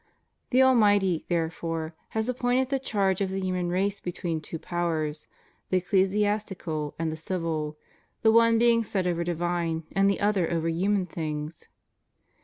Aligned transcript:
The 0.49 0.63
Almighty, 0.63 1.25
therefore, 1.29 1.93
has 2.17 2.27
appointed 2.27 2.69
the 2.69 2.79
charge 2.79 3.21
of 3.21 3.29
the 3.29 3.39
human 3.39 3.69
race 3.69 3.99
between 3.99 4.41
two 4.41 4.57
powers, 4.57 5.27
the 5.69 5.77
ecclesiastical 5.77 6.95
and 6.97 7.11
the 7.11 7.15
civil, 7.15 7.77
the 8.23 8.31
one 8.31 8.57
being 8.57 8.83
set 8.83 9.05
over 9.05 9.23
divine, 9.23 9.83
and 9.91 10.09
the 10.09 10.19
other 10.19 10.49
over 10.51 10.67
human, 10.69 11.05
things. 11.05 11.67